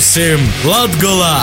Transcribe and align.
Būsim 0.00 0.40
Latgolā! 0.64 1.34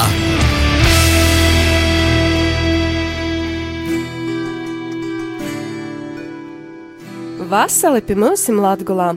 Vasali 7.51 8.01
pie 8.01 8.17
mums 8.17 8.47
Latgolā! 8.49 9.11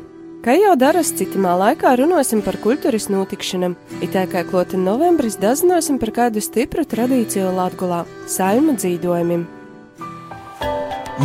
Kā 0.45 0.59
jau 0.59 0.74
daras 0.77 1.14
citamā 1.16 1.55
laikā 1.62 1.95
runāsim 2.02 2.45
par 2.45 2.61
kultūras 2.61 3.09
notikšanām, 3.09 3.79
it 4.05 4.12
kā 4.12 4.45
kloti 4.45 4.77
novembris 4.77 5.41
dazinosim 5.41 5.96
par 5.96 6.12
kādu 6.20 6.45
stipru 6.45 6.84
tradīciju 6.84 7.48
Latgolā- 7.57 8.04
saima 8.36 8.77
dzīvojumiem. 8.77 9.48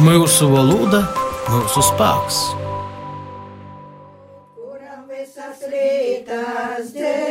Mūsu 0.08 0.54
valoda, 0.56 1.04
mūsu 1.52 1.84
spēks. 1.92 2.40
Kuram 4.56 5.04
visas 5.12 5.68
rītas 5.68 6.96
dzīvoja, 6.96 7.25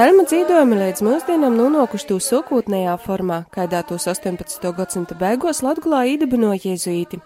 Salma 0.00 0.22
dzīvojumi 0.24 0.78
līdz 0.80 1.02
mūsdienām 1.04 1.58
nonākuši 1.58 2.06
to 2.08 2.16
sokūtnējā 2.24 2.94
formā, 3.02 3.42
kādā 3.52 3.82
tos 3.84 4.08
18. 4.08 4.72
gadsimta 4.78 5.12
beigās 5.20 5.60
Latgulā 5.60 6.08
īdibinoja 6.14 6.70
jēzuīti. 6.70 7.18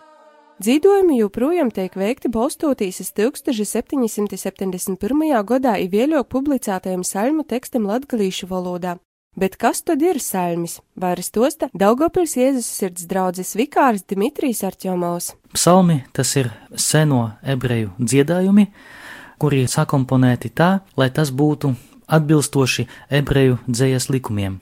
Dzīvojumi 0.59 1.21
joprojām 1.21 1.71
tiek 1.71 1.95
veikti 1.95 2.27
balstoties 2.35 2.99
uz 3.05 3.13
1771. 3.15 4.99
gadā 5.53 5.77
ievēļo 5.85 6.25
publicētajam 6.35 7.07
salmu 7.07 7.47
tekstam 7.47 7.87
latgalīšu 7.93 8.51
valodā. 8.51 8.99
Bet 9.39 9.55
kas 9.55 9.87
tad 9.87 10.03
ir 10.03 10.19
salmis? 10.19 10.83
Vairs 10.99 11.31
tosta 11.31 11.71
Daugopils 11.71 12.35
Jēzus 12.43 12.67
sirds 12.67 13.07
draudzes 13.07 13.55
vikārs 13.55 14.03
Dimitrijs 14.03 14.67
Artjomovs. 14.67 15.39
Psalmi 15.55 16.03
tas 16.11 16.35
ir 16.43 16.51
seno 16.75 17.39
ebreju 17.47 17.95
dziedājumi, 18.03 18.67
kuri 19.39 19.63
ir 19.63 19.71
sakomponēti 19.71 20.51
tā, 20.51 20.83
lai 20.99 21.15
tas 21.15 21.31
būtu 21.31 21.94
atbilstoši 22.07 22.87
ebreju 23.11 23.59
dzējas 23.69 24.09
likumiem. 24.13 24.61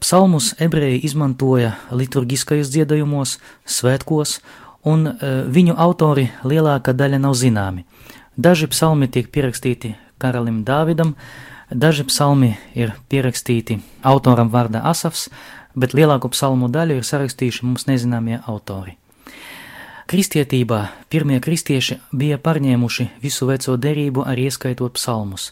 Psalmus 0.00 0.52
ebreji 0.60 1.00
izmantoja 1.06 1.74
liturgiskajos 1.90 2.68
dziedājumos, 2.74 3.38
svētkos, 3.64 4.38
un 4.84 5.06
e, 5.08 5.14
viņu 5.48 5.76
autori 5.80 6.28
lielākā 6.44 6.92
daļa 6.92 7.22
nav 7.24 7.36
zināmi. 7.40 7.86
Daži 8.36 8.68
psalmi 8.68 9.08
tiek 9.08 9.30
pierakstīti 9.32 9.94
karalim 10.18 10.62
Dāvidam, 10.66 11.14
daži 11.70 12.04
psalmi 12.10 12.54
ir 12.74 12.92
pierakstīti 13.08 13.78
autoram 14.02 14.50
vārdā 14.52 14.82
Asafs, 14.84 15.28
bet 15.74 15.94
lielāko 15.94 16.30
psalmu 16.34 16.68
daļu 16.68 17.00
ir 17.00 17.08
sarakstījuši 17.08 17.64
mums 17.66 17.88
nezināmie 17.90 18.42
autori. 18.46 18.98
Kristietībā 20.04 20.78
pirmie 21.08 21.38
kristieši 21.40 21.96
bija 22.12 22.36
pārņēmuši 22.36 23.06
visu 23.22 23.46
veco 23.48 23.78
derību, 23.80 24.26
arī 24.28 24.50
ieskaitot 24.50 24.98
psalmus, 24.98 25.46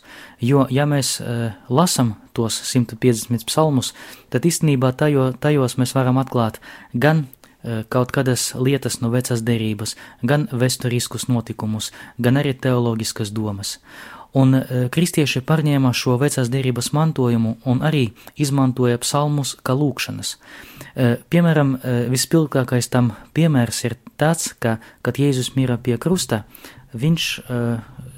jo, 0.45 0.67
ja 0.69 0.85
mēs 0.85 1.15
e, 1.25 1.37
lasam 1.73 2.13
tos 2.37 2.59
150 2.69 3.47
psalmus, 3.49 3.95
tad 4.29 4.45
īstenībā 4.45 4.91
tajo, 4.93 5.31
tajos 5.33 5.79
mēs 5.81 5.97
varam 5.97 6.21
atklāt 6.21 6.61
gan 6.93 7.25
e, 7.25 7.81
kaut 7.89 8.13
kādas 8.13 8.51
lietas 8.53 9.01
no 9.01 9.09
vecās 9.15 9.41
derības, 9.41 9.97
gan 10.21 10.45
vēsturiskus 10.53 11.31
notikumus, 11.33 11.89
gan 12.21 12.37
arī 12.37 12.53
teoloģiskas 12.53 13.33
domas. 13.33 13.79
Un 14.37 14.53
e, 14.61 14.85
kristieši 14.93 15.47
pārņēma 15.49 15.97
šo 15.97 16.21
vecās 16.21 16.53
derības 16.53 16.93
mantojumu 16.93 17.57
un 17.65 17.81
arī 17.89 18.11
izmantoja 18.37 19.01
psalmus 19.01 19.57
kā 19.65 19.73
lūkšanas. 19.81 20.37
E, 20.37 21.11
piemēram, 21.33 21.79
vispilgtākais 22.13 22.93
tam 22.93 23.15
piemērs 23.33 23.85
ir 23.89 24.02
tāds, 24.21 24.53
ka, 24.59 24.79
kad 25.03 25.21
Jēzus 25.21 25.55
mīra 25.57 25.79
pie 25.79 25.99
krusta, 26.01 26.43
viņš 26.93 27.27
e, 27.41 27.61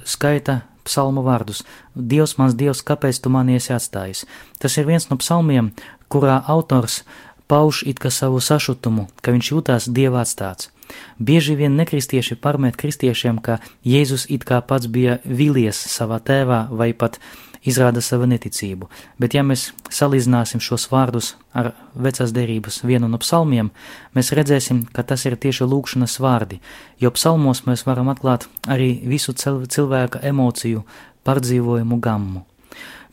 skaita 0.09 0.61
psalmu 0.85 1.25
vārdus: 1.25 1.65
Dievs, 1.95 2.37
mans 2.39 2.57
Dievs, 2.59 2.85
kāpēc 2.87 3.21
tu 3.23 3.33
mani 3.33 3.59
esi 3.59 3.75
atstājis? 3.75 4.25
Tas 4.59 4.77
ir 4.79 4.89
viens 4.89 5.09
no 5.11 5.19
psalmiem, 5.21 5.73
kurā 6.13 6.43
autors 6.47 7.03
pauž 7.49 7.83
it 7.87 8.01
kā 8.01 8.11
savu 8.11 8.41
sašutumu, 8.41 9.09
ka 9.23 9.35
viņš 9.35 9.51
jūtās 9.53 9.89
dieva 9.93 10.23
atstāts. 10.25 10.71
Bieži 11.19 11.57
vien 11.57 11.77
nekristieši 11.79 12.37
pārmet 12.41 12.77
kristiešiem, 12.81 13.41
ka 13.41 13.59
Jēzus 13.85 14.27
it 14.33 14.45
kā 14.49 14.61
pats 14.61 14.87
bija 14.87 15.19
vīlies 15.25 15.79
savā 15.91 16.21
tēvā 16.21 16.67
vai 16.71 16.93
pat 16.93 17.19
izrāda 17.65 18.03
savu 18.05 18.29
neticību, 18.31 18.89
bet 19.19 19.35
ja 19.35 19.43
mēs 19.47 19.71
salīdzināsim 19.93 20.63
šos 20.65 20.87
vārdus 20.93 21.35
ar 21.57 21.73
vecās 21.95 22.33
derības 22.35 22.83
vienu 22.85 23.09
no 23.09 23.21
psalmiem, 23.23 23.71
mēs 24.15 24.33
redzēsim, 24.37 24.85
ka 24.93 25.03
tas 25.03 25.25
ir 25.27 25.37
tieši 25.41 25.69
lūkšanas 25.69 26.19
vārdi, 26.21 26.61
jo 27.01 27.13
psalmos 27.15 27.65
mēs 27.69 27.87
varam 27.89 28.11
atklāt 28.13 28.49
arī 28.69 28.97
visu 29.09 29.35
cilvēka 29.35 30.23
emociju 30.23 30.85
pārdzīvojumu 31.25 32.01
gammu. 32.01 32.45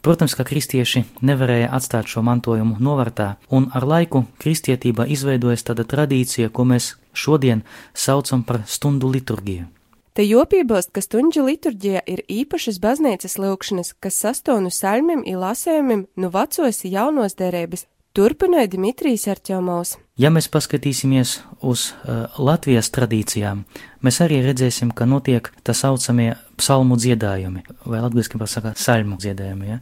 Protams, 0.02 0.34
ka 0.34 0.42
kristieši 0.42 1.04
nevarēja 1.22 1.68
atstāt 1.78 2.10
šo 2.10 2.24
mantojumu 2.26 2.80
novārtā, 2.82 3.36
un 3.54 3.68
ar 3.78 3.86
laiku 3.86 4.24
kristietība 4.42 5.06
izveidojas 5.06 5.62
tāda 5.68 5.86
tradīcija, 5.86 6.50
ko 6.50 6.66
mēs 6.66 6.96
šodien 7.14 7.62
saucam 7.94 8.42
par 8.44 8.64
stundu 8.66 9.12
liturgiju. 9.14 9.68
Te 10.12 10.26
jopībost, 10.28 10.90
ka 10.92 11.00
stundžu 11.00 11.46
liturģija 11.48 12.02
ir 12.04 12.20
īpašas 12.28 12.82
baznīcas 12.84 13.38
lūkšanas, 13.40 13.94
kas 14.04 14.18
sastonu 14.20 14.68
salmiem 14.68 15.22
un 15.24 15.38
lasējumiem 15.40 16.02
no 16.20 16.30
vecos 16.34 16.82
jaunos 16.84 17.38
derības, 17.40 17.86
turpināja 18.12 18.68
Dimitrijs 18.74 19.30
Arķomovs. 19.32 19.96
Ja 20.20 20.28
mēs 20.28 20.50
paskatīsimies 20.52 21.38
uz 21.64 21.86
uh, 21.94 22.28
Latvijas 22.44 22.92
tradīcijām, 22.92 23.64
mēs 24.04 24.20
arī 24.26 24.42
redzēsim, 24.44 24.92
ka 24.92 25.08
notiek 25.08 25.48
tā 25.64 25.72
saucamie 25.72 26.34
psalmu 26.60 27.00
dziedājumi, 27.00 27.64
vai 27.88 28.02
latviešu 28.04 28.42
pasakā 28.42 28.76
salmu 28.76 29.16
dziedājumi. 29.22 29.70
Ja? 29.72 29.80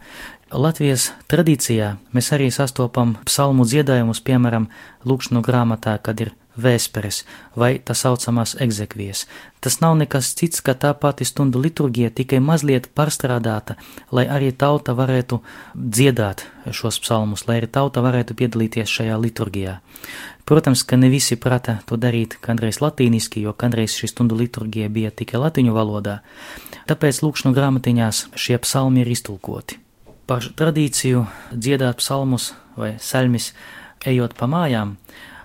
Latvijas 0.53 1.09
tradīcijā 1.25 1.95
mēs 2.13 2.29
arī 2.37 2.51
sastopam 2.53 3.17
psalmu 3.25 3.65
dziedājumus, 3.65 4.21
piemēram, 4.29 4.69
lūkšanu 5.09 5.41
grāmatā, 5.41 5.97
kad 6.05 6.21
ir 6.21 6.35
vēsperes 6.57 7.23
vai 7.59 7.77
tā 7.83 7.93
saucamās 7.97 8.55
egzekvijas. 8.61 9.25
Tas 9.59 9.79
nav 9.83 9.97
nekas 9.99 10.31
cits, 10.39 10.63
kā 10.63 10.73
tā 10.73 10.93
pati 10.95 11.27
stundu 11.27 11.59
liturgija, 11.61 12.09
tikai 12.15 12.39
mazliet 12.43 12.89
pārstrādāta, 12.95 13.75
lai 14.11 14.25
arī 14.27 14.51
tauta 14.51 14.95
varētu 14.95 15.41
dziedāt 15.75 16.45
šos 16.71 16.99
psalmus, 17.03 17.45
lai 17.47 17.59
arī 17.59 17.69
tauta 17.71 18.03
varētu 18.05 18.37
piedalīties 18.39 18.89
šajā 18.99 19.17
liturgijā. 19.19 19.79
Protams, 20.49 20.81
ka 20.83 20.97
ne 20.97 21.11
visi 21.13 21.35
prata 21.37 21.77
to 21.85 21.97
darīt 21.99 22.39
kādreiz 22.41 22.79
latīniski, 22.81 23.43
jo 23.45 23.53
kādreiz 23.53 23.93
šī 23.93 24.09
stundu 24.09 24.37
liturgija 24.39 24.89
bija 24.89 25.11
tikai 25.13 25.41
latīņu 25.43 25.75
valodā, 25.75 26.21
tāpēc 26.89 27.21
lūkšanu 27.21 27.53
grāmatiņās 27.53 28.23
šie 28.33 28.57
psalmi 28.63 29.03
ir 29.03 29.11
iztulkoti. 29.13 29.77
Par 30.29 30.45
tradīciju 30.45 31.25
dziedāt 31.53 32.01
psalmus 32.01 32.53
vai 32.77 32.95
salmis 33.01 33.51
ejot 34.09 34.33
pa 34.37 34.47
mājām, 34.49 34.95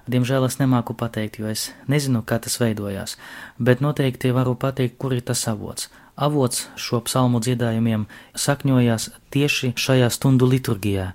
Diemžēl 0.05 0.45
es 0.45 0.59
nemāku 0.61 0.93
pateikt, 1.01 1.39
jo 1.41 1.49
es 1.49 1.71
nezinu, 1.89 2.21
kā 2.29 2.37
tas 2.37 2.59
veidojās, 2.61 3.17
bet 3.57 3.81
noteikti 3.81 4.35
varu 4.37 4.53
pateikt, 4.53 4.99
kur 5.01 5.15
ir 5.17 5.23
tas 5.25 5.47
avots. 5.49 5.89
Avots 6.15 6.67
šo 6.77 7.01
psalmu 7.07 7.41
dziedājumiem 7.41 8.05
sakņojās 8.37 9.09
tieši 9.33 9.73
šajā 9.81 10.11
stundu 10.13 10.47
liturgijā, 10.51 11.15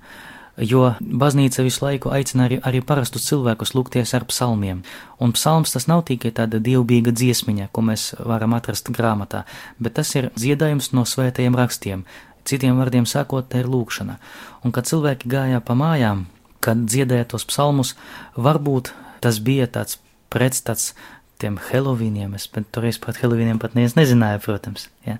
jo 0.57 0.89
baznīca 0.99 1.63
visu 1.63 1.85
laiku 1.85 2.09
aicina 2.11 2.47
arī, 2.49 2.57
arī 2.65 2.81
parastus 2.81 3.29
cilvēkus 3.29 3.75
lūgties 3.77 4.15
ar 4.17 4.25
psalmiem. 4.27 4.81
Un 5.21 5.35
psalms 5.37 5.75
tas 5.77 5.85
nav 5.87 6.03
tikai 6.09 6.33
tāda 6.35 6.57
dievbijīga 6.57 7.13
dziesmiņa, 7.13 7.69
ko 7.71 7.85
mēs 7.91 8.09
varam 8.19 8.57
atrast 8.57 8.89
grāmatā, 8.89 9.45
bet 9.77 9.99
tas 10.01 10.15
ir 10.17 10.31
dziedājums 10.33 10.91
no 10.97 11.05
svētajiem 11.05 11.55
rakstiem. 11.61 12.03
Citiem 12.49 12.81
vārdiem 12.81 13.05
sakot, 13.05 13.45
tā 13.51 13.61
ir 13.61 13.69
lūkšana. 13.69 14.17
Un 14.65 14.73
kad 14.73 14.89
cilvēki 14.89 15.29
gāja 15.29 15.61
pa 15.61 15.77
mājām, 15.77 16.25
kad 16.69 16.85
dziedāja 16.85 17.25
tos 17.33 17.47
psalmus, 17.49 17.95
varbūt 18.37 18.93
tas 19.23 19.41
bija 19.41 19.65
tāds 19.67 19.97
pretstats 20.29 20.93
tiem 21.41 21.57
Helovīniem, 21.69 22.35
es 22.37 22.49
toreiz 22.75 22.99
par 23.01 23.17
Helovīniem 23.17 23.59
pat 23.61 23.75
neviens 23.77 23.95
nezināju, 23.97 24.43
protams. 24.43 24.89
Ja. 25.07 25.17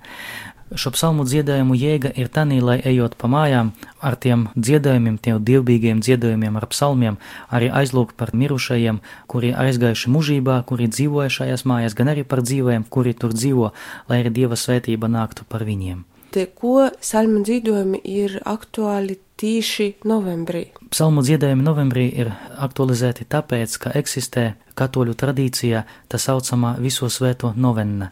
Šo 0.78 0.92
psalmu 0.94 1.24
dziedājumu 1.25 1.74
jēga 1.74 2.12
ir 2.22 2.28
tā, 2.30 2.44
lai 2.46 2.75
ejot 2.86 3.16
pa 3.18 3.25
mājām 3.31 3.72
ar 4.06 4.18
tiem 4.22 4.44
dziedājumiem, 4.54 5.16
tiem 5.18 5.40
dievbijīgiem 5.42 6.04
dziedājumiem, 6.06 6.60
ar 6.60 6.68
psalmiem, 6.69 7.18
arī 7.50 7.72
aizlūgt 7.74 8.13
par 8.19 8.36
mirušajiem, 8.38 9.00
kuri 9.31 9.50
aizgājuši 9.57 10.13
mužībā, 10.13 10.60
kuri 10.69 10.92
dzīvoja 10.92 11.31
šajās 11.40 11.66
mājās, 11.66 11.98
gan 11.98 12.13
arī 12.13 12.28
par 12.28 12.44
dzīvajiem, 12.46 12.86
kuri 12.86 13.16
tur 13.18 13.34
dzīvo, 13.34 13.72
lai 14.12 14.22
arī 14.22 14.36
dieva 14.36 14.60
svētība 14.60 15.10
nāktu 15.10 15.48
par 15.50 15.66
viņiem. 15.66 16.06
Te, 16.30 16.46
ko 16.54 16.92
salmu 17.01 17.42
dzīvojumi 17.42 18.04
ir 18.06 18.38
aktuāli 18.46 19.18
tīši 19.39 19.94
novembrī? 20.09 20.68
Psalmu 20.91 21.24
dziedājumi 21.24 21.63
novembrī 21.63 22.07
ir 22.24 22.33
aktualizēti 22.59 23.27
tāpēc, 23.30 23.77
ka 23.80 23.94
eksistē 23.95 24.51
katoļu 24.80 25.15
tradīcijā 25.19 25.83
tā 26.12 26.19
saucamā 26.21 26.75
viso 26.80 27.09
svēto 27.12 27.51
novenna, 27.56 28.12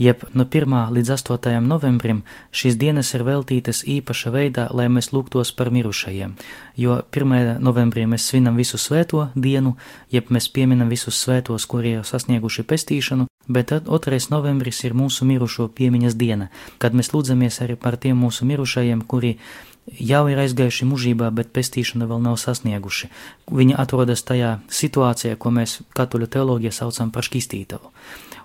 jeb 0.00 0.24
no 0.34 0.46
1. 0.46 0.74
līdz 0.96 1.12
8. 1.14 1.58
novembrim 1.64 2.24
šīs 2.50 2.78
dienas 2.80 3.12
ir 3.14 3.24
veltītas 3.26 3.84
īpaša 3.86 4.32
veidā, 4.34 4.66
lai 4.74 4.88
mēs 4.92 5.12
lūgtos 5.14 5.52
par 5.58 5.70
mirušajiem, 5.74 6.34
jo 6.76 6.98
1. 7.14 7.58
novembrī 7.62 8.06
mēs 8.10 8.26
svinam 8.30 8.58
visu 8.58 8.80
svēto 8.82 9.28
dienu, 9.34 9.76
jeb 10.14 10.32
mēs 10.34 10.50
pieminam 10.50 10.90
visus 10.90 11.18
svētos, 11.22 11.66
kuri 11.70 11.98
ir 11.98 12.06
sasnieguši 12.08 12.66
pestīšanu, 12.66 13.28
bet 13.48 13.70
tad 13.72 13.88
2. 13.88 14.18
novembris 14.34 14.82
ir 14.84 14.98
mūsu 14.98 15.26
mirušo 15.28 15.70
piemiņas 15.74 16.18
diena, 16.18 16.50
kad 16.82 16.94
mēs 16.94 17.14
lūdzamies 17.14 17.62
arī 17.64 17.78
par 17.78 17.96
tiem 17.96 18.18
mūsu 18.18 18.48
mirušajiem, 18.48 19.06
kuri 19.06 19.36
jau 19.96 20.24
ir 20.28 20.40
aizgājuši 20.42 20.86
mužībā, 20.88 21.30
bet 21.34 21.52
pestīšanu 21.56 22.08
vēl 22.10 22.22
nav 22.24 22.38
sasnieguši. 22.40 23.10
Viņi 23.50 23.76
atrodas 23.78 24.24
tajā 24.26 24.58
situācijā, 24.68 25.36
ko 25.36 25.52
mēs 25.54 25.80
katoļu 25.96 26.28
teoloģijā 26.34 26.74
saucam 26.80 27.12
par 27.14 27.26
šķistītavu. 27.26 27.92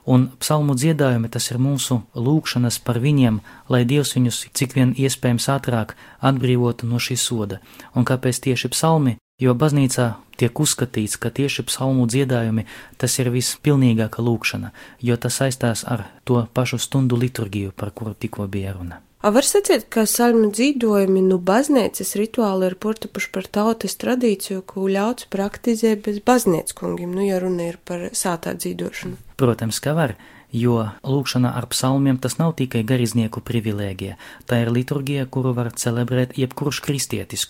Un 0.04 0.28
psalmu 0.40 0.76
dziedājumi 0.76 1.30
tas 1.32 1.46
ir 1.52 1.62
mūsu 1.64 2.02
lūkšanas 2.16 2.82
par 2.84 3.00
viņiem, 3.00 3.40
lai 3.72 3.86
Dievs 3.88 4.18
viņus 4.18 4.42
cik 4.52 4.76
vien 4.76 4.92
iespējams 5.00 5.48
ātrāk 5.54 5.96
atbrīvotu 6.20 6.90
no 6.90 7.00
šī 7.00 7.16
soda. 7.20 7.62
Un 7.96 8.04
kāpēc 8.04 8.42
tieši 8.44 8.72
psalmi? 8.76 9.16
Jo 9.42 9.56
baznīcā 9.58 10.12
tiek 10.38 10.60
uzskatīts, 10.60 11.16
ka 11.18 11.32
tieši 11.34 11.66
psalmu 11.68 12.06
dziedājumi 12.12 12.68
tas 13.02 13.16
ir 13.20 13.32
vispilnīgākā 13.34 14.22
lūkšana, 14.24 14.70
jo 15.02 15.18
tas 15.18 15.40
saistās 15.40 15.88
ar 15.88 16.06
to 16.28 16.44
pašu 16.54 16.80
stundu 16.84 17.18
liturgiju, 17.18 17.72
par 17.72 17.96
kuru 17.96 18.14
tikko 18.14 18.48
bija 18.48 18.76
runa. 18.76 19.02
Var 19.24 19.46
sacīt, 19.48 19.86
ka 19.88 20.04
salmu 20.04 20.50
dzīvojumi 20.52 21.22
nu 21.24 21.38
baznīcas 21.40 22.10
rituāli 22.20 22.68
ir 22.68 22.74
portapuši 22.76 23.30
par 23.32 23.46
tautas 23.48 23.96
tradīciju, 24.02 24.66
ko 24.68 24.90
ļauts 24.92 25.30
praktizēt 25.32 26.04
bez 26.04 26.20
baznīcas 26.28 26.76
kungiem, 26.76 27.14
nu, 27.16 27.24
ja 27.24 27.40
runa 27.40 27.70
ir 27.72 27.78
par 27.88 28.10
sātā 28.12 28.52
dzīvošanu. 28.60 29.16
Protams, 29.40 29.80
ka 29.80 29.96
var, 29.96 30.18
jo 30.52 30.76
lūkšana 31.08 31.54
ar 31.56 31.70
psalmiem 31.72 32.20
tas 32.20 32.36
nav 32.36 32.58
tikai 32.60 32.84
gariznieku 32.84 33.40
privilēģija, 33.48 34.20
tā 34.44 34.60
ir 34.66 34.76
liturgija, 34.76 35.24
kuru 35.32 35.56
var 35.56 35.72
celebrēt 35.72 36.36
jebkurš 36.44 36.84
kristietis. 36.84 37.48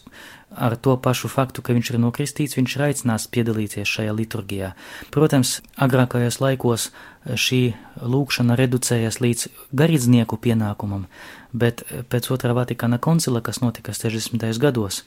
Ar 0.53 0.77
to 0.77 0.93
pašu 1.01 1.25
faktu, 1.33 1.65
ka 1.65 1.73
viņš 1.73 1.95
ir 1.95 2.01
nokristīts, 2.05 2.53
viņš 2.53 2.77
ir 2.77 2.85
aicināts 2.91 3.25
piedalīties 3.33 3.89
šajā 3.89 4.13
liturgijā. 4.13 4.75
Protams, 5.09 5.63
agrākajos 5.81 6.37
laikos 6.37 6.91
šī 7.25 7.63
lūkšana 7.97 8.53
reducējas 8.59 9.17
līdz 9.25 9.47
garīdznieku 9.73 10.37
pienākumam, 10.37 11.07
bet 11.53 11.83
pēc 12.09 12.29
otrā 12.33 12.53
Vatikāna 12.57 12.99
koncila, 12.99 13.41
kas 13.41 13.61
notika 13.61 13.93
60. 13.95 14.45
gados, 14.61 15.03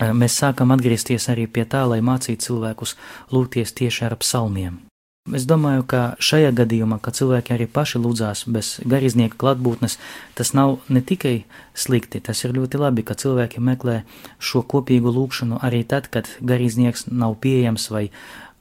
mēs 0.00 0.38
sākam 0.38 0.72
atgriezties 0.74 1.28
arī 1.32 1.46
pie 1.50 1.66
tā, 1.66 1.82
lai 1.90 2.00
mācītu 2.04 2.50
cilvēkus 2.50 2.96
lūgties 3.34 3.74
tieši 3.76 4.06
ar 4.08 4.16
psalmiem. 4.22 4.80
Es 5.36 5.44
domāju, 5.44 5.84
ka 5.84 5.98
šajā 6.16 6.48
gadījumā, 6.56 6.96
kad 7.04 7.14
cilvēki 7.18 7.52
arī 7.52 7.66
paši 7.68 8.00
lūdzās 8.00 8.46
bez 8.50 8.70
garīdznieka 8.88 9.36
klātbūtnes, 9.38 9.98
tas 10.34 10.54
nav 10.56 10.78
ne 10.88 11.02
tikai 11.04 11.44
slikti, 11.76 12.22
tas 12.24 12.40
ir 12.46 12.56
ļoti 12.56 12.80
labi, 12.80 13.04
ka 13.04 13.14
cilvēki 13.20 13.60
meklē 13.60 14.00
šo 14.40 14.64
kopīgu 14.64 15.12
lūgšanu 15.12 15.60
arī 15.60 15.84
tad, 15.84 16.08
kad 16.08 16.32
garīdznieks 16.40 17.10
nav 17.12 17.36
pieejams 17.44 17.90
vai 17.92 18.08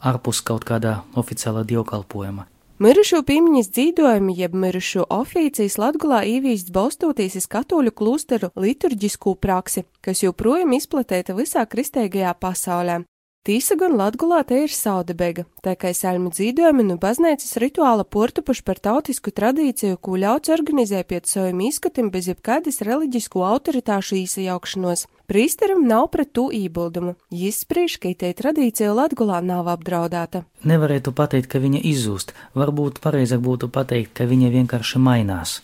ārpus 0.03 0.43
kaut 0.43 0.67
kādā 0.67 0.99
oficiālā 1.17 1.63
dievkalpojuma. 1.63 2.45
Mirušo 2.79 3.25
piemiņas 3.27 3.67
dzīvojumi, 3.75 4.33
jeb 4.39 4.53
mirušo 4.55 5.01
oficijas 5.11 5.73
Latgulā 5.81 6.21
īvīsts 6.23 6.71
balstoties 6.71 7.33
uz 7.35 7.47
katoļu 7.51 7.91
klusteru 7.91 8.53
liturģisko 8.55 9.33
praksi, 9.35 9.83
kas 9.99 10.21
joprojām 10.23 10.71
izplatīta 10.77 11.35
visā 11.35 11.65
kristīgajā 11.67 12.31
pasaulē. 12.39 13.01
Tīsa 13.43 13.75
gan 13.75 13.97
Latgulā 13.99 14.45
te 14.47 14.61
ir 14.63 14.71
saudebega, 14.71 15.43
tā 15.59 15.75
kā 15.75 15.91
saļmu 15.91 16.31
dzīvojumi 16.31 16.87
nu 16.87 16.95
baznīcas 17.03 17.59
rituāla 17.59 18.07
portupuši 18.07 18.63
par 18.63 18.79
tautisku 18.79 19.35
tradīciju, 19.35 19.99
ko 19.99 20.15
ļauts 20.23 20.55
organizē 20.55 21.03
pēc 21.03 21.35
saviem 21.35 21.65
izskatim 21.67 22.13
bez 22.15 22.31
jebkādas 22.31 22.79
reliģisku 22.87 23.43
autoritāšu 23.43 24.21
īsajaukšanos. 24.23 25.09
Prīsteram 25.29 25.83
nav 25.85 26.07
pret 26.09 26.31
to 26.33 26.47
iebildumu. 26.49 27.13
Jis 27.29 27.59
spriež, 27.61 27.99
ka 28.01 28.09
tai 28.17 28.31
tradīcija 28.33 28.95
Latgulā 28.97 29.43
nav 29.45 29.67
apdraudēta. 29.69 30.41
Nevarētu 30.65 31.13
pateikt, 31.13 31.51
ka 31.51 31.61
viņa 31.61 31.83
izzūst, 31.85 32.33
varbūt 32.57 32.97
pareizāk 33.03 33.43
būtu 33.45 33.69
pateikt, 33.69 34.15
ka 34.17 34.25
viņa 34.25 34.49
vienkārši 34.55 35.01
mainās, 35.05 35.59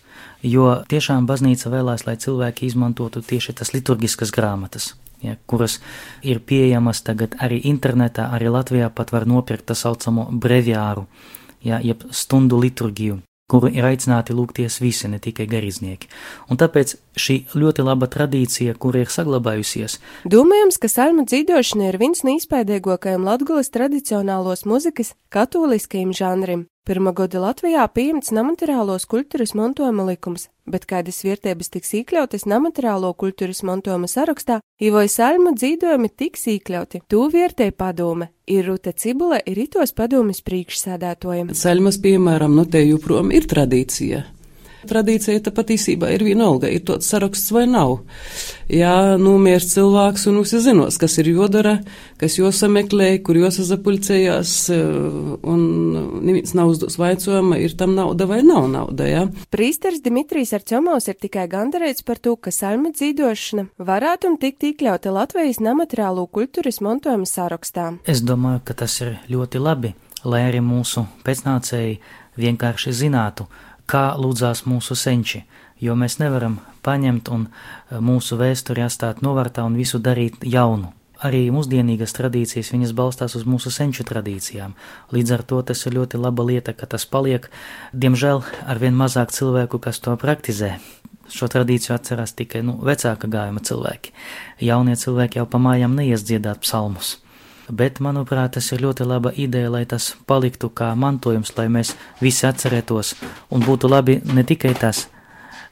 jo 0.45 0.69
tiešām 0.85 1.25
baznīca 1.25 1.73
vēlās, 1.73 2.06
lai 2.06 2.13
cilvēki 2.21 2.69
izmantotu 2.69 3.25
tieši 3.25 3.57
tas 3.57 3.73
liturgiskas 3.73 4.29
grāmatas 4.35 4.94
ja, 5.25 5.35
kuras 5.50 5.79
ir 6.21 6.39
pieejamas 6.45 7.01
tagad 7.06 7.35
arī 7.41 7.59
internetā, 7.65 8.29
arī 8.35 8.51
Latvijā 8.53 8.89
pat 8.94 9.13
var 9.15 9.25
nopirkt 9.25 9.69
tā 9.71 9.77
saucamo 9.77 10.29
breviāru, 10.31 11.07
ja, 11.65 11.79
jeb 11.81 12.06
stundu 12.11 12.59
liturgiju, 12.61 13.19
kuru 13.51 13.69
ir 13.69 13.86
aicināti 13.86 14.36
lūgties 14.36 14.80
visi, 14.81 15.09
ne 15.12 15.19
tikai 15.21 15.47
garīdznieki. 15.50 16.09
Un 16.50 16.59
tāpēc 16.62 16.95
šī 17.19 17.38
ļoti 17.53 17.86
laba 17.86 18.09
tradīcija, 18.12 18.75
kur 18.81 18.97
ir 18.97 19.12
saglabājusies. 19.13 20.00
Domājams, 20.25 20.80
ka 20.81 20.92
salmu 20.92 21.27
dzīvošana 21.30 21.92
ir 21.92 22.00
viens 22.01 22.25
no 22.25 22.36
izpēdīgākajiem 22.39 23.27
latgulas 23.27 23.71
tradicionālos 23.74 24.65
muzikas 24.69 25.13
katoliskajiem 25.33 26.15
žanrim. 26.15 26.65
Pirmā 26.85 27.15
gada 27.17 27.39
Latvijā 27.41 27.81
pieņemts 27.89 28.29
nemateriālos 28.37 29.07
kultūras 29.09 29.55
mantojuma 29.57 30.03
likums, 30.05 30.43
bet 30.69 30.83
kādas 30.85 31.23
vietības 31.25 31.71
tiks 31.73 31.95
iekļautas 31.97 32.45
nemateriālo 32.45 33.09
kultūras 33.17 33.63
mantojuma 33.65 34.05
sarakstā, 34.05 34.59
Ivoja 34.77 35.09
Salmu 35.09 35.55
dzīvojumi 35.57 36.11
tiks 36.13 36.45
iekļauti. 36.53 37.01
To 37.09 37.25
vietēja 37.33 37.73
padome. 37.73 38.29
Ir 38.45 38.69
Ruta 38.69 38.93
Cibula, 38.93 39.41
ir 39.49 39.63
itos 39.65 39.97
padomes 39.97 40.43
priekšsēdētojiem. 40.45 41.55
Salmas, 41.57 41.97
piemēram, 42.05 42.53
no 42.53 42.69
te 42.69 42.85
joprojām 42.85 43.33
ir 43.33 43.49
tradīcija. 43.49 44.21
Tradīcija 44.87 45.43
tā 45.45 45.53
patiesībā 45.55 46.11
ir 46.15 46.25
vienalga, 46.25 46.69
ir 46.71 46.83
tāds 46.87 47.09
saraksts 47.11 47.51
vai 47.55 47.65
nav. 47.69 47.99
Jā, 48.71 49.15
nomiers 49.21 49.67
cilvēks 49.73 50.25
un 50.31 50.39
visi 50.41 50.61
zinos, 50.63 50.97
kas 51.01 51.17
ir 51.21 51.29
jodara, 51.35 51.75
kas 52.21 52.37
josameklē, 52.39 53.11
kur 53.25 53.37
josazapulcējās, 53.37 54.53
un 55.45 55.65
neviens 56.25 56.55
nav 56.57 56.73
uzdos 56.73 56.97
vaicojuma, 57.01 57.59
ir 57.61 57.75
tam 57.77 57.93
nauda 57.97 58.25
vai 58.29 58.41
nav 58.45 58.69
nauda, 58.71 59.05
jā. 59.09 59.23
Prīsters 59.53 60.01
Dimitrijs 60.05 60.55
Arčomovs 60.57 61.09
ir 61.11 61.19
tikai 61.21 61.45
gandarīts 61.51 62.05
par 62.07 62.21
to, 62.21 62.35
ka 62.39 62.53
salma 62.55 62.93
dzīdošana 62.95 63.67
varētu 63.77 64.31
un 64.31 64.39
tikt 64.41 64.65
iekļauta 64.71 65.13
Latvijas 65.13 65.61
nemateriālo 65.61 66.25
kultūras 66.33 66.81
mantojuma 66.85 67.29
sarakstā. 67.29 67.92
Es 68.09 68.25
domāju, 68.25 68.63
ka 68.65 68.77
tas 68.81 68.97
ir 69.06 69.19
ļoti 69.30 69.61
labi, 69.61 69.94
lai 70.25 70.47
arī 70.49 70.63
mūsu 70.65 71.06
pēcnācēji 71.25 71.99
vienkārši 72.42 72.92
zinātu, 72.95 73.45
kā 73.89 74.06
lūdzās 74.19 74.65
mūsu 74.69 74.97
senči, 74.97 75.44
jo 75.81 75.95
mēs 75.99 76.19
nevaram 76.21 76.59
paņemt 76.85 77.31
un 77.33 77.47
eh, 77.47 77.97
mūsu 78.01 78.37
vēsturi 78.39 78.85
atstāt 78.85 79.23
novārtā 79.25 79.65
un 79.68 79.77
visu 79.80 79.99
darīt 79.99 80.45
jaunu. 80.45 80.92
Arī 81.25 81.45
mūsdienīgas 81.56 82.13
tradīcijas 82.18 82.73
viņas 82.73 82.92
balstās 82.94 83.37
uz 83.39 83.45
mūsu 83.47 83.71
senču 83.71 84.04
tradīcijām. 84.06 84.75
Līdz 85.15 85.31
ar 85.37 85.44
to 85.47 85.61
tas 85.63 85.85
ir 85.87 85.95
ļoti 85.95 86.19
laba 86.19 86.44
lieta, 86.44 86.75
ka 86.75 86.89
tas 86.92 87.07
paliek. 87.07 87.47
Diemžēl 87.95 88.44
arvien 88.68 88.99
mazāk 88.99 89.31
cilvēku, 89.31 89.80
kas 89.80 90.04
to 90.04 90.18
praktizē. 90.19 90.75
Šo 91.31 91.47
tradīciju 91.49 91.95
atcerās 91.95 92.35
tikai 92.37 92.61
nu, 92.68 92.75
vecāka 92.83 93.31
gājuma 93.31 93.63
cilvēki. 93.63 94.11
Jaunie 94.68 94.99
cilvēki 94.99 95.39
jau 95.39 95.47
pa 95.49 95.61
mājām 95.63 95.95
neies 95.97 96.27
dziedāt 96.27 96.61
psalmus 96.68 97.15
bet, 97.69 98.00
manuprāt, 98.00 98.56
tas 98.56 98.72
ir 98.72 98.84
ļoti 98.86 99.07
laba 99.07 99.31
ideja, 99.36 99.72
lai 99.72 99.86
tas 99.86 100.14
paliktu 100.28 100.69
kā 100.69 100.92
mantojums, 100.95 101.54
lai 101.57 101.68
mēs 101.68 101.95
visi 102.22 102.48
atcerētos, 102.48 103.16
un 103.52 103.66
būtu 103.66 103.90
labi 103.90 104.22
ne 104.34 104.44
tikai 104.44 104.74
tas, 104.80 105.07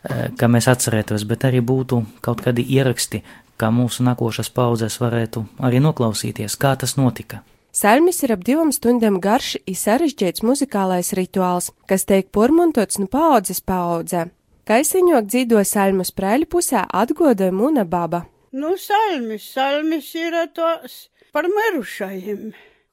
eh, 0.04 0.30
ka 0.38 0.48
mēs 0.48 0.68
atcerētos, 0.68 1.28
bet 1.28 1.46
arī 1.50 1.62
būtu 1.62 2.06
kaut 2.22 2.42
kādi 2.42 2.66
ieraksti, 2.66 3.24
kā 3.58 3.70
mūsu 3.72 4.04
nākošas 4.04 4.50
paudzes 4.50 5.00
varētu 5.00 5.46
arī 5.60 5.80
noklausīties, 5.80 6.58
kā 6.58 6.76
tas 6.78 6.96
notika. 6.98 7.42
Salmis 7.74 8.22
ir 8.22 8.32
ap 8.36 8.44
divām 8.46 8.70
stundām 8.70 9.20
garš, 9.20 9.56
ir 9.66 9.74
sarežģīts 9.74 10.44
muzikālais 10.46 11.14
rituāls, 11.18 11.72
kas 11.90 12.06
tiek 12.06 12.28
pormontots 12.30 13.00
no 13.00 13.08
paudzes 13.08 13.62
paudzē. 13.62 14.28
Kaisiņot 14.70 15.26
dzīvo 15.26 15.64
salmu 15.66 16.06
sprēļu 16.06 16.46
pusē 16.54 16.86
atgodoja 16.94 17.52
Muna 17.52 17.84
baba. 17.84 18.28
Nu, 18.54 18.76
salmis, 18.78 19.44
salmis 19.54 20.12
ir 20.14 20.36
tos 20.54 20.96
par 21.34 21.48
mirušajiem, 21.50 22.52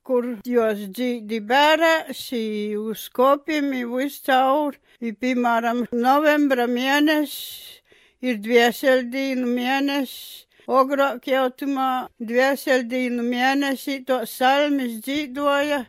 kur 0.09 0.29
jos 0.49 0.79
dzīdi 0.97 1.41
bērēsi 1.51 2.41
uz 2.81 3.03
kopiem 3.19 3.69
viscaur. 3.91 4.79
I, 5.05 5.13
piemēram, 5.13 5.83
novembra 5.93 6.65
mēnesis 6.65 7.83
ir 8.25 8.41
dvieseldīnu 8.47 9.51
mēnesis. 9.53 10.47
Ogrāk 10.81 11.29
jau 11.29 11.45
tumā 11.53 11.91
dvieseldīnu 12.33 13.29
mēnesī 13.29 13.99
to 14.09 14.23
salmis 14.25 14.97
dzīdoja, 15.05 15.83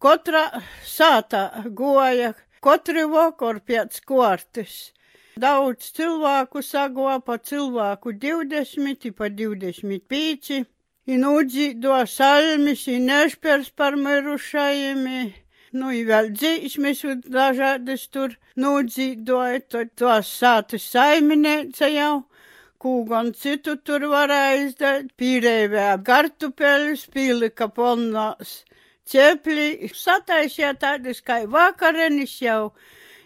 katra 0.00 0.46
sātā 0.88 1.44
goja, 1.82 2.32
katru 2.64 3.10
vakaru 3.12 3.60
pēc 3.60 4.00
kortes. 4.08 4.80
Daudz 5.40 5.92
cilvēku 5.96 6.60
sago 6.60 7.08
pa 7.24 7.38
cilvēku 7.38 8.12
20, 8.20 9.12
pa 9.16 9.30
25. 9.32 10.64
I 11.08 11.16
nūdzīdo 11.18 11.94
salmis, 12.06 12.82
i 12.86 12.98
nešpers 13.02 13.70
par 13.74 13.96
mirušajiem, 13.96 15.06
nu, 15.72 15.88
i 15.90 16.02
vēl 16.06 16.28
dzīsmes 16.36 17.00
dažādas 17.26 18.04
tur. 18.12 18.36
Nūdzīdoja, 18.60 19.62
tad 19.72 19.94
tos 19.96 20.28
sātas 20.28 20.84
saiminēca 20.92 21.88
jau. 21.88 22.12
Kū 22.82 22.92
gan 23.08 23.32
citu 23.32 23.78
tur 23.80 24.04
varēja 24.12 24.60
izdarīt, 24.66 25.12
pīrēvē 25.16 25.88
kartupeļus, 26.06 27.06
pīlika 27.14 27.70
polnās 27.72 28.60
cepļi, 29.08 29.90
sataisīja 29.96 30.74
tādas 30.82 31.22
kā 31.24 31.42
vakarenis 31.48 32.36
jau, 32.42 32.72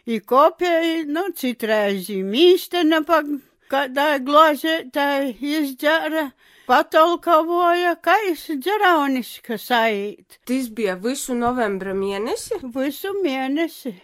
i 0.07 0.21
kopēji, 0.23 1.05
nu, 1.11 1.27
citreizi 1.35 2.21
mīstena 2.23 3.03
pa 3.07 3.23
kādā 3.71 4.09
glāzē 4.23 4.77
tā 4.95 5.09
izģēra, 5.35 6.29
patolkavoja, 6.67 7.97
kā 8.03 8.15
es 8.31 8.47
dzeraunis, 8.63 9.37
kas 9.47 9.69
ait. 9.75 10.39
Tas 10.47 10.71
bija 10.71 10.97
visu 11.03 11.35
novembra 11.39 11.95
mēnesi? 11.95 12.61
Visu 12.77 13.15
mēnesi. 13.23 13.97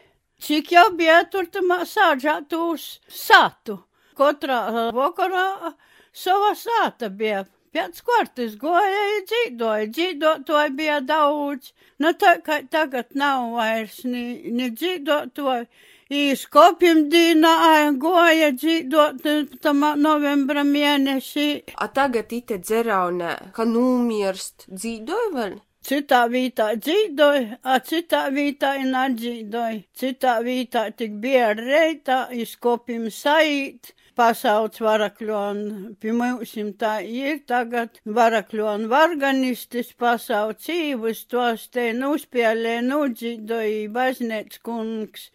Cik 0.42 0.72
jau 0.74 0.88
bija 0.98 1.22
tur 1.30 1.46
tamā 1.54 1.82
sāģātūs 1.86 2.86
sātu. 3.06 3.78
Katrā 4.18 4.90
vakarā 4.94 5.72
sava 6.12 6.54
sāta 6.58 7.10
bija. 7.10 7.44
Pēc 7.72 8.02
kārtas 8.04 8.56
goja 8.60 9.04
i 9.14 9.20
dzīdoja, 9.28 9.86
dzīdotoji 9.96 10.74
bija 10.76 10.98
daudz. 11.08 11.70
Nu, 12.02 12.10
tā 12.12 12.34
kā 12.44 12.58
tagad 12.68 13.14
nav 13.16 13.54
vairs 13.54 14.02
ni, 14.04 14.50
ni 14.52 14.66
dzīdotoji. 14.74 15.70
Izkopjam 16.12 16.98
dīnā 17.08 17.52
goja 17.96 18.50
dzīdot 18.52 19.22
tamā 19.64 19.92
novembra 19.96 20.60
mēnesī. 20.68 21.46
A 21.80 21.86
tagad 21.88 22.34
ite 22.36 22.58
dzeraunē, 22.60 23.30
ka 23.56 23.64
numirst, 23.64 24.66
dzīdoja 24.68 25.30
vēl? 25.36 25.54
Citā 25.88 26.20
vietā 26.34 26.66
dzīvoja, 26.76 27.56
a 27.64 27.78
citā 27.80 28.26
vietā 28.34 28.74
nedzīvoja. 28.90 29.80
Citā 29.96 30.36
vietā 30.44 30.84
tik 30.92 31.16
bija 31.24 31.48
reitā, 31.58 32.20
izkopim 32.44 33.08
saīt 33.10 33.94
pasauc 34.18 34.76
varakļonu, 34.82 35.94
pie 36.00 36.12
mūsim 36.16 36.72
tā 36.78 36.98
ir 37.06 37.40
tagad 37.48 38.00
varakļonu 38.18 38.90
varganistis 38.90 39.92
pasauc 39.98 40.68
īvus, 40.72 41.24
tos 41.32 41.68
te 41.74 41.88
nuspēlē 41.96 42.78
nudzīdoja 42.86 43.88
baznēts 43.94 44.60
kungs. 44.66 45.30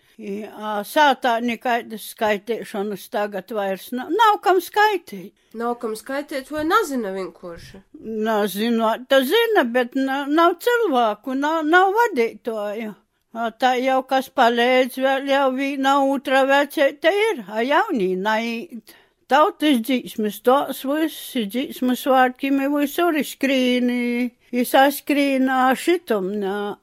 Sātā 0.92 1.38
nekaidas 1.46 2.12
skaitēšanas 2.14 3.08
tagad 3.14 3.52
vairs 3.54 3.92
nav, 3.96 4.14
nav 4.14 4.40
kam 4.46 4.62
skaitīt. 4.64 5.34
Nav 5.58 5.78
kam 5.82 5.96
skaitīt, 5.98 6.52
vai 6.54 6.66
nezina 6.68 7.14
vienkārši? 7.16 7.82
Nezinu, 8.28 8.94
tā 9.10 9.24
zina, 9.26 9.66
bet 9.66 9.96
nav, 9.98 10.30
nav 10.30 10.58
cilvēku, 10.62 11.38
nav, 11.38 11.64
nav 11.66 11.94
vadītāju. 11.98 12.94
Tā 13.36 13.74
jau 13.82 14.00
kas 14.08 14.30
palīdz, 14.34 14.96
vēl 15.04 15.28
jau 15.30 15.50
viena 15.54 15.98
otra 16.08 16.46
vecēta 16.48 17.12
ir, 17.12 17.44
a 17.52 17.62
jaunī 17.66 18.16
nait. 18.16 18.96
Tautas 19.28 19.82
dzīsmes, 19.84 20.40
tos 20.40 20.86
visi 20.88 21.44
dzīsmes 21.52 22.06
vārkimi 22.08 22.70
visur 22.72 23.18
izskrīni, 23.20 24.30
izsaskrīnā 24.56 25.66
šitum, 25.76 26.30
nā. 26.40 26.78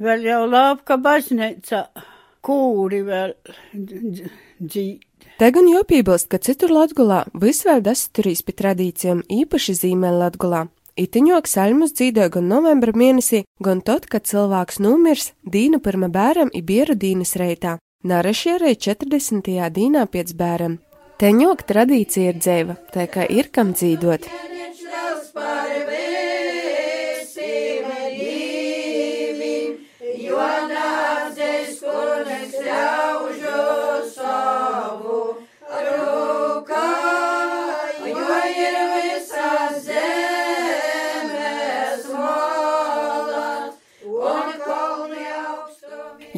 Vēl 0.00 0.24
jau 0.24 0.46
labi, 0.48 0.86
ka 0.88 0.96
baznīca 0.96 1.82
kūri 2.40 3.02
vēl 3.04 3.36
dzīt. 3.76 5.04
Te 5.38 5.52
gan 5.54 5.68
jopībilst, 5.70 6.30
ka 6.32 6.40
citur 6.42 6.72
Latgulā 6.72 7.20
visvēl 7.36 7.84
dasturīs 7.84 8.40
pie 8.42 8.56
tradīcijām 8.58 9.20
īpaši 9.28 9.76
zīmēl 9.84 10.16
Latgulā. 10.24 10.64
Itiņok 10.98 11.46
saļmus 11.46 11.92
dzīvoja 11.94 12.32
gan 12.34 12.48
novembra 12.50 12.90
mēnesī, 12.90 13.44
gan 13.62 13.84
tad, 13.86 14.08
kad 14.10 14.26
cilvēks 14.26 14.80
nomirs 14.82 15.30
dīna 15.46 15.78
pirma 15.84 16.08
bēram 16.10 16.50
i 16.50 16.62
bieru 16.62 16.98
dīnas 16.98 17.36
reitā. 17.38 17.76
Narašierei 18.02 18.74
40. 18.74 19.46
dīnā 19.78 20.04
pēc 20.10 20.34
bēram. 20.38 20.78
Teņok 21.22 21.66
tradīcija 21.70 22.34
ir 22.34 22.42
dzēva, 22.42 22.78
tā 22.94 23.06
kā 23.10 23.30
ir 23.30 23.50
kam 23.54 23.74
dzīvot. 23.78 24.26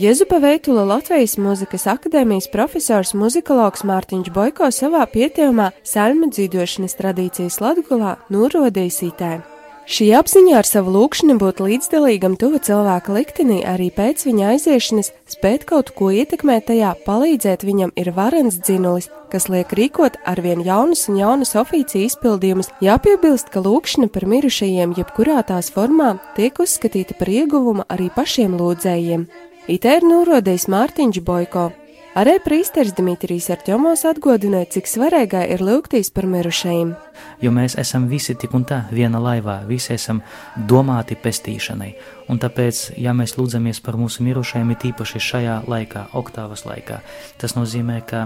Jezupa 0.00 0.38
Veitula 0.40 0.86
Latvijas 0.88 1.34
Mūzikas 1.36 1.82
akadēmijas 1.90 2.46
profesors 2.48 3.10
muzikologs 3.12 3.82
Mārtiņš 3.84 4.30
Boiko 4.32 4.70
savā 4.72 5.02
pieteikumā 5.12 5.66
salmu 5.84 6.30
dzīvošanas 6.32 6.96
tradīcijas 6.96 7.58
Latgulā 7.60 8.14
norodījis 8.32 9.00
itē. 9.10 9.32
Šī 9.90 10.06
apziņa 10.16 10.54
ar 10.56 10.68
savu 10.68 10.94
lūkšanu 10.94 11.36
būt 11.42 11.60
līdzdalīgam 11.66 12.38
tuva 12.40 12.62
cilvēka 12.64 13.12
liktenī 13.12 13.58
arī 13.68 13.90
pēc 13.92 14.24
viņa 14.24 14.54
aiziešanas, 14.54 15.12
spēt 15.34 15.66
kaut 15.68 15.92
ko 15.98 16.08
ietekmēt 16.14 16.70
tajā, 16.70 16.94
palīdzēt 17.04 17.66
viņam 17.68 17.92
ir 18.00 18.12
varens 18.16 18.56
dzinulis, 18.62 19.10
kas 19.28 19.50
liek 19.52 19.76
rīkot 19.76 20.16
arvien 20.24 20.64
jaunus 20.64 21.10
un 21.12 21.20
jaunus 21.20 21.52
oficiju 21.60 22.08
izpildījumus. 22.08 22.72
Jāpiebilst, 22.80 23.52
ka 23.52 23.60
lūkšana 23.66 24.08
par 24.14 24.24
mirušajiem 24.32 24.96
jebkurā 24.96 25.44
tās 25.52 25.68
formā 25.74 26.14
tiek 26.40 26.56
uzskatīta 26.56 27.20
par 27.20 27.34
ieguvumu 27.36 27.84
arī 27.90 28.08
pašiem 28.16 28.56
lūdzējiem. 28.56 29.28
Itē 29.70 30.00
ir 30.00 30.02
norodījis 30.02 30.64
Mārtiņš 30.66 31.20
Boiko. 31.22 31.68
Arī 32.18 32.32
prīsteris 32.42 32.96
Dimitrijs 32.96 33.46
Arķomos 33.54 34.00
atgādināja, 34.08 34.66
cik 34.74 34.88
svarīgā 34.90 35.44
ir 35.54 35.62
lūgtīs 35.62 36.08
par 36.10 36.26
mirušajiem. 36.26 36.88
Jo 37.38 37.52
mēs 37.54 37.76
esam 37.78 38.08
visi 38.10 38.34
tik 38.34 38.56
un 38.58 38.64
tā 38.66 38.80
viena 38.90 39.20
laivā, 39.22 39.60
visi 39.68 39.92
esam 39.94 40.24
domāti 40.72 41.14
pestīšanai. 41.14 41.92
Un 42.34 42.42
tāpēc, 42.42 42.80
ja 42.98 43.14
mēs 43.14 43.36
lūdzamies 43.38 43.78
par 43.86 43.94
mūsu 44.00 44.26
mirušajiem, 44.26 44.72
ir 44.74 44.88
īpaši 44.90 45.22
šajā 45.28 45.60
laikā, 45.70 46.08
oktāvas 46.18 46.66
laikā, 46.66 46.98
tas 47.38 47.54
nozīmē, 47.54 48.00
ka 48.10 48.24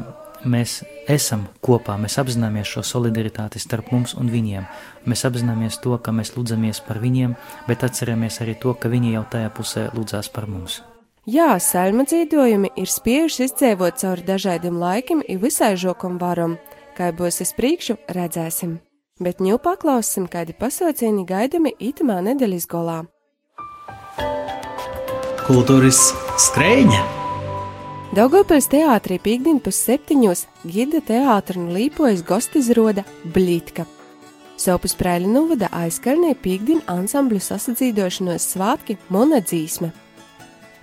mēs 0.49 0.79
esam 1.13 1.45
kopā, 1.61 1.99
mēs 2.01 2.17
apzināmies 2.25 2.73
šo 2.73 2.87
solidaritāti 2.95 3.61
starp 3.61 3.93
mums 3.93 4.17
un 4.17 4.33
viņiem. 4.33 4.65
Mēs 5.05 5.29
apzināmies 5.29 5.77
to, 5.85 5.93
ka 6.01 6.17
mēs 6.17 6.33
lūdzamies 6.39 6.81
par 6.89 7.05
viņiem, 7.05 7.37
bet 7.69 7.85
atceramies 7.85 8.41
arī 8.41 8.57
to, 8.57 8.73
ka 8.73 8.89
viņi 8.89 9.19
jau 9.19 9.29
tajā 9.37 9.55
pusē 9.61 9.87
lūdzās 9.93 10.33
par 10.33 10.49
mums. 10.49 10.81
Jā, 11.25 11.55
saļma 11.57 12.05
dzīvojumi 12.05 12.69
ir 12.77 12.91
spiežuši 12.93 13.47
izdzēvot 13.47 13.97
cauri 13.97 14.27
dažādiem 14.29 14.77
laikiem 14.77 15.23
un 15.25 15.39
visai 15.41 15.71
žokam 15.81 16.19
varam. 16.21 16.59
Kā 16.99 17.09
būs 17.17 17.41
es 17.41 17.55
priekšu, 17.57 17.97
redzēsim. 18.13 18.75
Bet 19.25 19.41
ņū 19.41 19.57
paklausim, 19.65 20.27
kādi 20.29 20.53
pasaucieni 20.53 21.25
gaidami 21.25 21.73
itamā 21.81 22.19
nedēļas 22.29 22.69
golā. 22.69 22.99
Kultūras 25.47 26.11
skrējņa! 26.45 27.01
Daugopils 28.15 28.69
teātrī 28.69 29.17
pīkdien 29.17 29.65
pus 29.65 29.81
septiņos 29.81 30.45
gida 30.69 31.01
teātra 31.09 31.57
un 31.57 31.73
līpojas 31.73 32.21
gostizroda 32.29 33.09
Blitka. 33.25 33.89
Sopus 34.61 34.93
prēļu 35.01 35.33
novada 35.33 35.73
aizkarnē 35.73 36.37
pīkdien 36.37 36.85
ansambļu 36.85 37.41
sasadzīdošanos 37.49 38.53
svātki 38.53 39.01
Mona 39.09 39.41
dzīsme. 39.41 39.95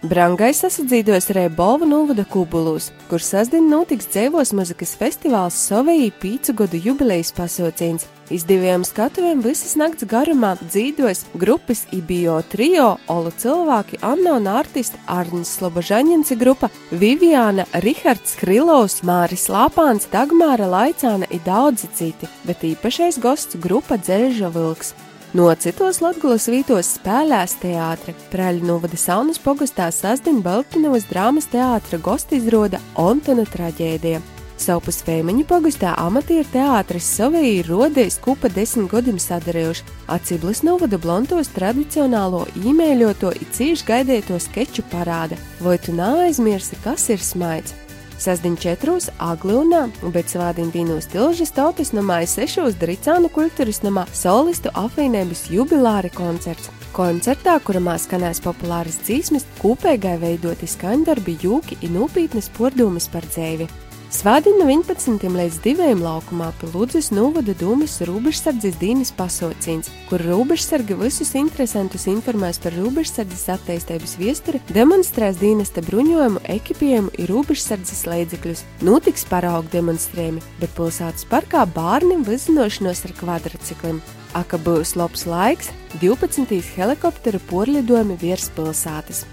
Brangai 0.01 0.50
sasadzīdos 0.58 1.27
arī 1.29 1.43
Bolva 1.53 1.86
novada 1.86 2.24
Kubulūs, 2.25 2.88
kur 3.05 3.22
sasdien 3.22 3.67
notiks 3.70 4.08
dzēvos 4.10 4.50
muzikas 4.58 4.96
festivāls 4.98 5.53
Sovejī 5.53 6.08
pīcu 6.17 6.55
gadu 6.58 6.79
jubilejas 6.81 7.29
pasauciens. 7.38 8.08
Izdevējām 8.34 8.81
skatuvēm 8.88 9.43
visas 9.46 9.75
nakts 9.77 10.08
garumā 10.10 10.55
dzīdos 10.63 11.22
grupas 11.38 11.84
IBO 11.93 12.39
trio, 12.50 12.96
Ola 13.13 13.29
cilvēki, 13.43 14.01
Anna 14.01 14.39
un 14.39 14.50
artisti 14.50 14.98
Arnis 15.05 15.53
Slobožaņinci 15.60 16.39
grupa, 16.41 16.72
Viviana, 16.89 17.67
Rihards 17.86 18.34
Krilovs, 18.41 19.03
Māris 19.05 19.51
Lāpāns, 19.53 20.10
Dagmāra 20.10 20.65
Laicāna 20.65 21.29
ir 21.29 21.46
daudzi 21.46 21.93
citi, 21.93 22.31
bet 22.50 22.65
īpašais 22.65 23.22
gosts 23.22 23.62
grupa 23.62 24.01
Dzeļža 24.01 24.50
Vilks. 24.58 24.96
No 25.32 25.46
citos 25.56 26.02
Latvijas 26.04 26.50
vītos 26.52 26.90
spēlēs 26.98 27.54
teātre. 27.62 28.12
Praļu 28.34 28.66
novada 28.68 28.98
saunas 29.00 29.40
pogastā 29.40 29.86
sasdien 29.96 30.42
Baltinovas 30.44 31.06
drāmas 31.08 31.48
teātra 31.48 32.02
gosti 32.04 32.36
izroda 32.42 32.82
Ontona 33.00 33.46
traģēdija. 33.48 34.20
Savpus 34.60 35.00
Fēmiņu 35.08 35.46
pogastā 35.48 35.94
amatieru 36.04 36.44
teātris 36.52 37.08
Sovija 37.16 37.48
ir 37.62 37.70
rodies 37.72 38.20
kupa 38.20 38.52
desmit 38.52 38.92
gadiem 38.92 39.22
sadarījuši. 39.24 39.88
Aciblis 40.12 40.66
novada 40.68 41.00
blontos 41.00 41.54
tradicionālo 41.56 42.44
īmēļoto 42.66 43.32
i 43.32 43.48
cīši 43.56 43.88
gaidēto 43.88 44.36
skeču 44.36 44.84
parāda. 44.92 45.40
Vai 45.64 45.80
tu 45.80 45.96
neaizmirsi, 45.96 46.76
kas 46.84 47.08
ir 47.16 47.24
smaids? 47.24 47.81
Sasdiņ 48.22 48.56
četros 48.62 49.08
Aglūnā, 49.18 49.88
bet 50.13 50.30
svādiņ 50.30 50.68
dīnos 50.75 51.08
tilžas 51.10 51.50
tautas 51.56 51.90
namā 51.90 52.20
ir 52.22 52.30
sešos 52.30 52.75
Dricānu 52.78 53.32
kultūras 53.34 53.82
namā 53.82 54.04
solistu 54.13 54.70
apvienības 54.78 55.48
jubilāri 55.50 56.12
koncerts. 56.13 56.70
Koncertā, 56.94 57.56
kurā 57.66 57.96
skanēs 57.98 58.44
populāras 58.46 59.00
dzīsmes, 59.01 59.48
kopīgai 59.63 60.20
veidoti 60.22 60.70
skaņdarbi, 60.70 61.40
jūki 61.42 61.80
un 61.88 61.98
nopietnas 61.98 62.51
pordumas 62.54 63.10
par 63.10 63.25
dzēvi. 63.25 63.66
Svādiņa 64.12 64.60
no 64.60 64.65
11. 64.68 65.24
līdz 65.32 65.58
2. 65.63 65.86
laukumā 65.96 66.50
pie 66.60 66.68
Lūdzes 66.74 67.13
novada 67.15 67.53
Dūmas 67.56 67.94
robežsardzes 68.03 68.75
dīnes 68.75 69.13
pasaucīns, 69.15 69.88
kur 70.10 70.20
robežsargi 70.27 70.98
visus 71.00 71.32
interesantus 71.39 72.10
informēs 72.12 72.60
par 72.60 72.75
robežsardzes 72.75 73.46
attīstības 73.53 74.18
viesturi, 74.20 74.60
demonstrēs 74.75 75.39
dienesta 75.39 75.80
bruņojumu, 75.88 76.44
ekipējumu 76.58 77.13
un 77.15 77.30
robežsardzes 77.32 78.03
līdzekļus. 78.12 78.65
Notiks 78.84 79.24
paraugu 79.32 79.72
demonstrējumi, 79.77 80.44
bet 80.60 80.75
pilsētas 80.75 81.24
parkā 81.32 81.63
bērniem 81.72 82.27
vizinošanos 82.27 83.06
ar 83.08 83.15
kvadracikliem. 83.15 84.03
Aka 84.36 84.60
būs 84.60 84.98
labs 85.00 85.24
laiks, 85.24 85.72
12. 86.03 86.60
helikopteru 86.75 87.39
porlidojumi 87.48 88.20
virs 88.20 88.51
pilsētas. 88.60 89.24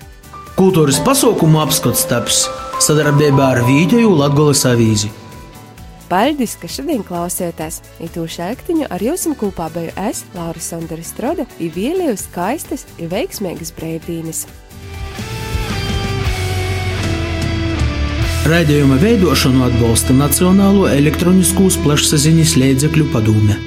Kultūras 0.55 1.03
pasaukumu 1.03 1.67
apskats 1.67 2.07
taps 2.07 2.47
sadarbībā 2.83 3.53
ar 3.55 3.63
Vīģeju 3.67 4.13
Latgoles 4.19 4.63
avīzi. 4.69 5.11
Paldies, 6.09 6.55
ka 6.57 6.71
šodien 6.73 7.03
klausieties! 7.05 7.83
Itūšu 8.01 8.41
ēktiņu 8.47 8.87
ar 8.89 9.03
jums 9.05 9.27
kopā 9.37 9.69
biju 9.75 9.93
es, 10.09 10.23
Laura 10.33 10.63
Sondera 10.63 11.05
Strode, 11.05 11.45
ir 11.61 11.75
vielēju 11.75 12.17
skaistas 12.17 12.87
un 12.97 13.13
veiksmīgas 13.13 13.75
brīvdienas. 13.77 14.47
Raidījuma 18.49 18.97
veidošanu 19.03 19.67
atbalsta 19.67 20.17
Nacionālo 20.17 20.87
elektroniskos 20.89 21.77
plašsaziņas 21.85 22.57
līdzekļu 22.57 23.11
padome. 23.13 23.59